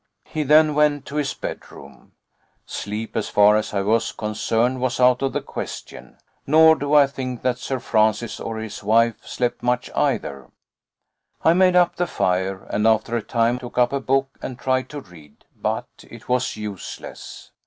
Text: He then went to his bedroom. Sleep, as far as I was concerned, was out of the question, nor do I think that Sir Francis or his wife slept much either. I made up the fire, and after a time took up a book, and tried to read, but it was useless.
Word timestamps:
He 0.25 0.41
then 0.41 0.73
went 0.73 1.05
to 1.05 1.17
his 1.17 1.35
bedroom. 1.35 2.13
Sleep, 2.65 3.15
as 3.15 3.29
far 3.29 3.55
as 3.55 3.71
I 3.71 3.83
was 3.83 4.11
concerned, 4.11 4.81
was 4.81 4.99
out 4.99 5.21
of 5.21 5.31
the 5.33 5.43
question, 5.43 6.17
nor 6.47 6.75
do 6.75 6.95
I 6.95 7.05
think 7.05 7.43
that 7.43 7.59
Sir 7.59 7.77
Francis 7.79 8.39
or 8.39 8.57
his 8.57 8.83
wife 8.83 9.23
slept 9.27 9.61
much 9.61 9.91
either. 9.95 10.49
I 11.43 11.53
made 11.53 11.75
up 11.75 11.97
the 11.97 12.07
fire, 12.07 12.63
and 12.71 12.87
after 12.87 13.15
a 13.15 13.21
time 13.21 13.59
took 13.59 13.77
up 13.77 13.93
a 13.93 13.99
book, 13.99 14.39
and 14.41 14.57
tried 14.57 14.89
to 14.89 15.01
read, 15.01 15.45
but 15.55 15.87
it 16.09 16.27
was 16.27 16.57
useless. 16.57 17.51